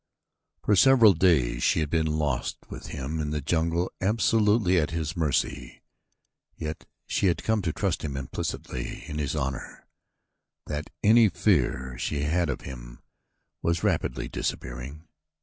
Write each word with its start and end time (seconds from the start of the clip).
For 0.63 0.75
several 0.75 1.13
days 1.13 1.61
she 1.61 1.79
had 1.79 1.91
been 1.91 2.07
lost 2.07 2.57
with 2.71 2.87
him 2.87 3.19
in 3.19 3.29
the 3.29 3.39
jungle 3.39 3.91
absolutely 4.01 4.79
at 4.79 4.89
his 4.89 5.15
mercy, 5.15 5.83
yet 6.57 6.87
she 7.05 7.27
had 7.27 7.43
come 7.43 7.61
to 7.61 7.71
trust 7.71 8.01
so 8.01 8.07
implicitly 8.07 9.03
in 9.05 9.19
his 9.19 9.35
honor 9.35 9.85
that 10.65 10.89
any 11.03 11.29
fear 11.29 11.99
she 11.99 12.21
had 12.21 12.31
had 12.33 12.49
of 12.49 12.61
him 12.61 13.03
was 13.61 13.83
rapidly 13.83 14.27
disappearing. 14.27 15.07